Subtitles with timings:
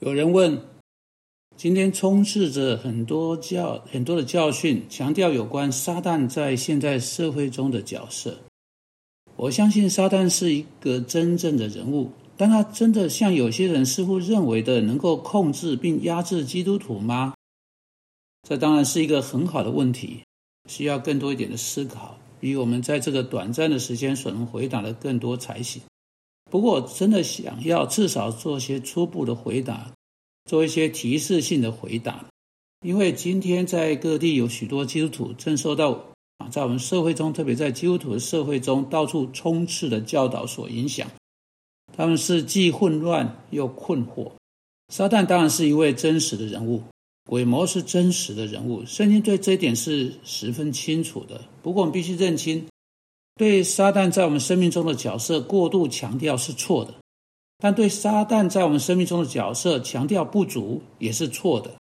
[0.00, 0.62] 有人问：
[1.56, 8.38] 今天充斥着很多教很多的教训，强调有关撒旦在现在社会中的角色。
[9.34, 17.34] 我相信撒旦是一个真正的人物，但他真的像有些人似乎认为的，能够控制并压制基督徒吗？
[18.48, 20.22] 这当然是一个很好的问题，
[20.68, 25.82] 需要更多一点的思考，比我们在这个短暂的时间所能回答的更多才行。
[26.50, 29.92] 不过，真的想要至少做些初步的回答，
[30.46, 32.24] 做一些提示性的回答，
[32.80, 35.90] 因为今天在各地有许多基督徒正受到
[36.38, 41.10] 啊，在我们社会中，特别在基督徒的社会中，到处充斥的教导所影响，
[41.94, 44.32] 他们是既混乱又困惑。
[44.90, 46.82] 撒旦当然是一位真实的人物，
[47.28, 51.42] 鬼魔是真实的人物，圣经对这一点是十分清楚的。
[51.62, 52.64] 不过，我们必须认清。
[53.38, 56.92] 对撒旦在我们生命中的角色过度强调是错的，
[57.58, 61.72] 但对撒旦在我们生命中的角色强调不足也是错的。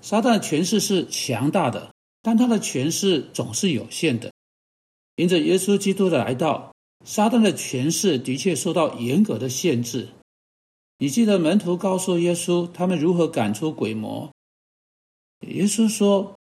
[0.00, 1.92] 撒旦的权势是强大的，
[2.22, 4.32] 但他的权势总是有限的。
[5.16, 10.08] 迎着耶稣基督的来到，撒旦的权势的确受到严格的限制。
[10.96, 14.30] 你记得门徒告诉耶稣他们如何赶出鬼魔？
[15.46, 16.36] 耶稣说：“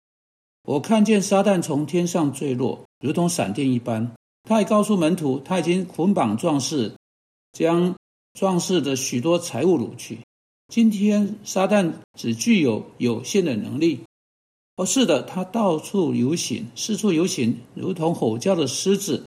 [0.63, 4.09] 我看见撒旦从天上坠落，如同闪电一般。”
[4.43, 6.95] 他也告诉门徒，他已经捆绑壮士，
[7.51, 7.95] 将
[8.33, 10.19] 壮士的许多财物掳去。
[10.67, 14.01] 今天撒旦只具有有限的能力。
[14.75, 19.25] 哦，是的，他到处游行，四处游行，如同吼叫的狮子，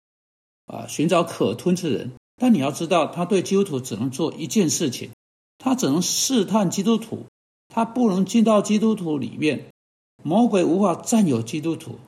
[0.66, 2.12] 啊，寻找可吞吃人。
[2.36, 5.10] 但你要知道，他对基督徒只能做一件事情，
[5.58, 7.26] 他只能试探基督徒，
[7.68, 9.68] 他不能进到基督徒里面。
[10.22, 11.98] 魔鬼无法占有基督徒。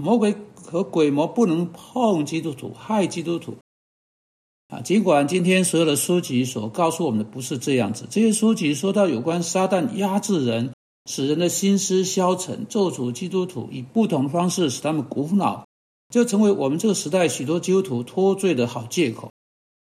[0.00, 3.56] 魔鬼和鬼魔不能碰基督徒，害基督徒。
[4.68, 10.72] 啊，尽管今天所有的书籍所告诉我们的不是这样子，这些书籍说到有关撒旦压制人，
[11.04, 15.66] 使人的心思消沉，咒诅基督徒，以不同方式使他们苦恼，
[16.08, 19.30] 就成为我们这个时代许多基督徒脱罪的好借口。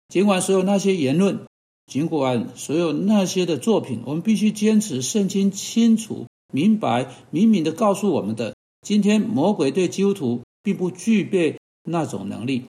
[0.08, 1.46] 尽管所有那些言论，
[1.86, 8.54] 尽管所有那些的作品，我们必须坚持圣经清楚、明白、明明的告诉我们的。
[8.82, 12.64] 今天魔鬼对基督徒并不具备那种能力。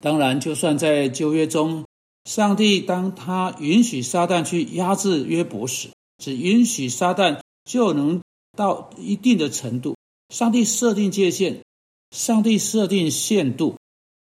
[0.00, 1.84] 当然，就算在旧约中，
[2.24, 8.20] 上帝当他允许撒旦去压制约伯时，只允许撒旦就能
[8.56, 9.96] 到一定的程度。
[10.28, 11.62] 上帝设定界限，
[12.10, 13.76] 上帝设定限度。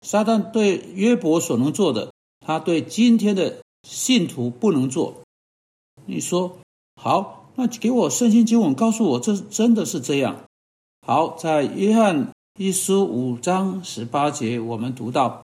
[0.00, 5.22] 撒旦对约伯所能做的，他对今天的信徒不能做。
[6.06, 6.59] 你说
[6.97, 10.44] 好，那给我圣经经文，告诉我这真的是这样。
[11.04, 15.42] 好，在约翰一书五章十八节，我们读到，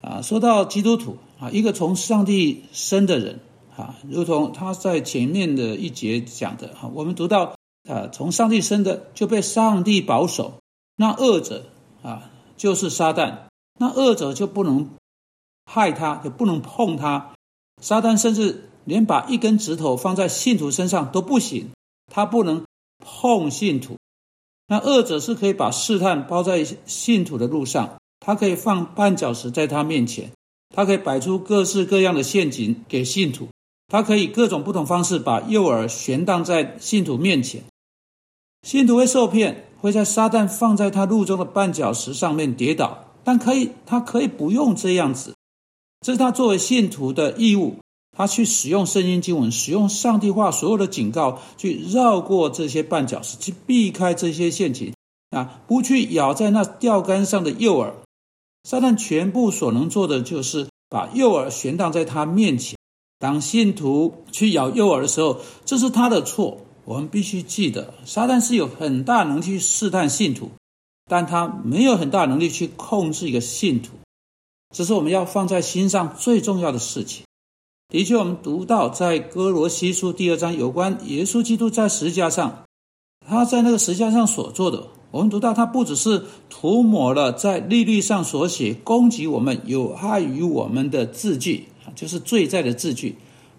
[0.00, 3.40] 啊，说到基督徒啊，一个从上帝生的人
[3.74, 7.56] 啊，如同他在前面的一节讲的啊，我们读到
[7.88, 10.60] 啊，从上帝生的就被上帝保守，
[10.96, 11.64] 那恶者
[12.02, 13.44] 啊，就是撒旦，
[13.78, 14.90] 那恶者就不能
[15.64, 17.32] 害他，就不能碰他，
[17.80, 21.70] 撒旦甚至连把一根指头放在信徒身上都不行，
[22.12, 22.66] 他不能
[22.98, 23.96] 碰信徒。
[24.72, 30.32] 那恶者是可以把试探包在信徒的路上，他可以放绊脚石在他面前，
[30.74, 33.48] 他可以摆出各式各样的陷阱给信徒，
[33.88, 37.62] 他可以各种不同方式把诱饵悬荡在信徒面前，
[38.62, 45.34] 信徒会受骗，会在撒旦放在他路中的绊脚石上面跌倒，但可以，他可以不用这样子，
[46.00, 47.76] 这是他作为信徒的义务。
[48.14, 54.94] 他去使用圣经经文，使用上帝话所有的警告，去绕过这些绊脚石，去避开这些陷阱
[55.30, 55.62] 啊！
[55.66, 57.92] 不去咬在那钓竿上的诱饵。
[58.64, 62.76] 撒旦全部所能做的，就是把诱饵悬荡在他面前。
[63.18, 66.58] 当信徒去咬诱饵的时候，这是他的错。
[66.84, 70.50] 我们必须记得，撒旦是有很大能力去试探信徒，
[71.08, 73.92] 但他没有很大能力去控制一个信徒。
[74.74, 77.24] 这是我们要放在心上最重要的事情。
[77.92, 82.64] 的确，我们读到在哥罗西书第二章有关耶稣基督在十字架上，
[83.28, 93.16] 他在那个十字架上所做的，我们读到他不只是涂抹了在利率上所写攻击我们、有害于我们的字句，就是罪在的字句，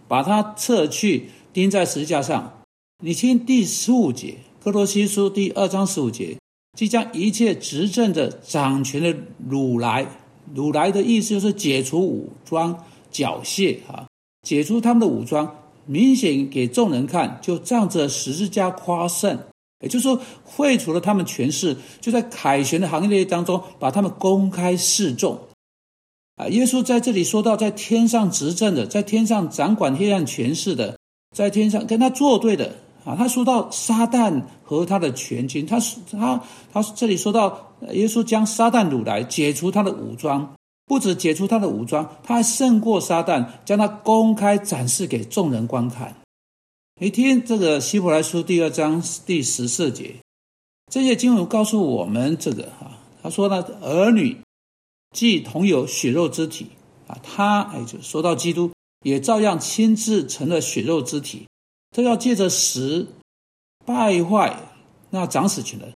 [0.07, 2.63] 把它撤去钉在十字架上。
[3.03, 6.39] 你听第十五节，哥罗西书第二章十五节，
[6.75, 9.15] 即将一切执政的、掌权的
[9.47, 10.07] 掳来，
[10.55, 14.07] 掳来的意思就是解除武装、缴械啊。
[14.43, 15.55] 解除他们的武装，
[15.85, 19.39] 明显给众人看，就仗着十字架夸胜，
[19.81, 25.39] 也就是说，废除了他们权势，就在凯旋的行列当中，把他们公开示众。
[26.35, 30.97] 啊，耶稣在这里说到，在天上执政的，在天上掌管黑暗权势的，
[31.35, 32.75] 在天上跟他作对的
[33.05, 33.15] 啊。
[33.15, 36.41] 他说到撒旦和他的全军，他是他
[36.71, 40.55] 他这里说到耶稣将撒旦掳来，解除他的武装，
[40.93, 46.15] 不止解除他的武装，他还胜过撒旦，将他公开展示给众人观看。
[47.01, 50.17] 你听这个希伯来书第二章第十四节，
[50.91, 52.91] 这些经文告诉我们这个哈，
[53.23, 54.37] 他说呢，儿女
[55.15, 56.67] 既同有血肉之体
[57.07, 61.47] 啊，他哎就说到基督也照样亲自成了血肉之体，
[61.89, 63.07] 他要借着死
[63.83, 64.55] 败坏
[65.09, 65.91] 那长死群的，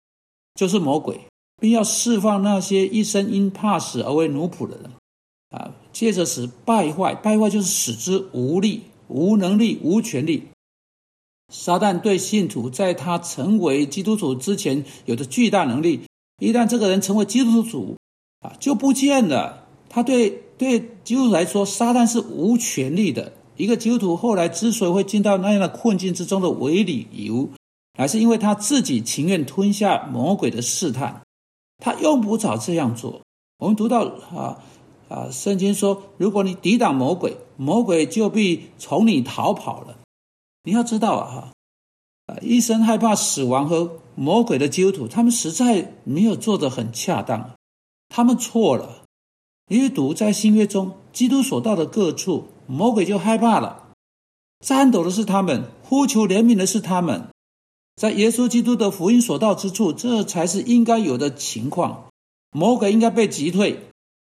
[0.55, 1.21] 就是魔鬼，
[1.59, 4.91] 并要释放那些一生因怕死而为奴仆的人
[5.49, 10.43] 啊，借着使败坏，败坏就是使之无力、无能力、无权力。
[11.51, 16.01] 撒旦对信徒在他成为基督徒之前有着巨大能力，
[16.39, 17.95] 一旦这个人成为基督徒，
[18.41, 19.65] 啊，就不见了。
[19.89, 23.31] 他对对基督徒来说，撒旦是无权力的。
[23.55, 27.49] 一个基督徒后来之所以会进到那样的困境之中的唯理由，
[27.97, 31.21] 还是因为他自己情愿吞下魔鬼的试探。
[31.77, 33.21] 他用不着这样做。
[33.59, 34.61] 我们读到啊
[35.09, 39.97] 啊，圣经说，如果你抵挡魔鬼，魔鬼就必从你逃跑了。
[40.63, 47.51] 你要知道啊，哈，啊，一生害怕死亡和魔鬼的基督徒，他们实在没有做得很恰当，
[48.09, 49.03] 他们错了。
[49.69, 53.89] 因为读在新约中，基督所到的各处，魔鬼就害怕了，
[54.59, 57.27] 颤抖的是他们，呼求怜悯的是他们。
[57.97, 62.05] 在耶稣基督的福音所到之处，这才是应该有的情况。
[62.51, 63.79] 魔鬼应该被击退，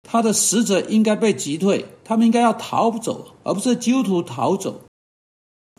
[0.03, 4.81] 他的使者应该被击退，他们应该要逃走，而不是基督徒逃走。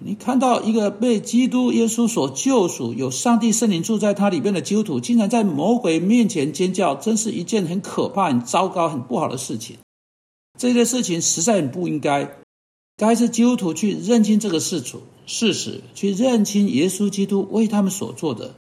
[0.04, 9.76] 你看到一个被基督耶稣所救赎、有上帝圣灵住在他里边的基督徒，竟然在魔鬼面前尖叫，真是一件很可怕、很糟糕、很不好的事情。
[10.58, 12.36] 这件事情实在很不应该，
[12.96, 18.54] 该是基督徒去认清这个事处事实，去认清耶稣基督为他们所做的。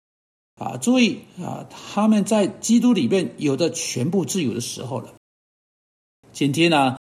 [0.57, 5.15] 啊，注意啊，他们在基督里面有的全部自由的时候了。
[6.33, 6.97] 今天呢，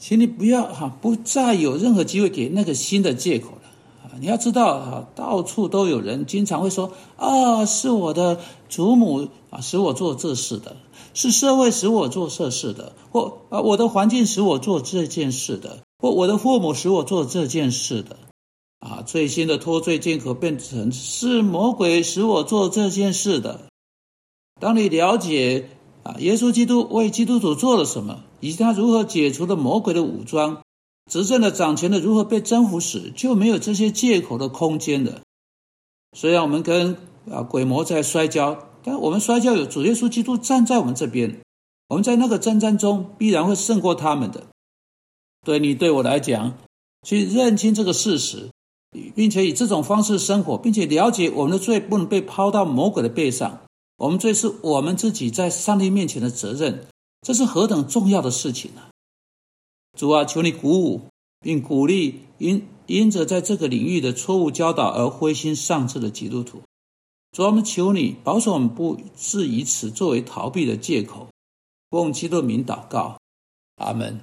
[0.00, 3.62] 请你不要哈，不再有任何机会给那个新的借口了
[4.04, 4.14] 啊。
[4.20, 10.76] 你要知道啊，到处都有人经常会说啊，是我的祖母啊使我做这事的，
[11.14, 18.18] 是社会使我做这事的，或啊我的环境使我做这件事的，或我的父母使我做这件事的，
[18.90, 23.68] 啊，最新的脱罪借口变成是魔鬼使我做这件事的。
[24.60, 25.68] 当你了解
[26.02, 30.62] 啊，耶稣基督为基督徒做了什么，以及他如何解除了魔鬼的武装。
[31.08, 35.20] 执政的、掌权的如何被征服时，就没有这些借口的空间了。
[36.16, 36.96] 虽然我们跟
[37.30, 41.40] 啊鬼魔在摔跤，但我们摔跤有主耶稣基督站在我们这边，
[41.88, 44.46] 我们在那个征战中必然会胜过他们的。
[45.44, 46.58] 对你对我来讲，
[47.06, 48.50] 去认清这个事实，
[49.14, 53.60] 并且以这种方式生活，并且了解我们的罪不能被抛到魔鬼的背上，
[53.98, 56.86] 我们罪是我们自己在上帝面前的责任，
[57.22, 58.90] 这是何等重要的事情啊！
[59.96, 61.02] 主啊，求你鼓舞
[61.40, 66.62] 并鼓励因因着在这个领域的错误教导而灰心丧志的基督徒。
[67.30, 71.28] 主啊，我们求你保守我们，不是以此作为逃避的借口。
[71.90, 73.18] 奉基督名祷告，
[73.76, 74.18] 阿门。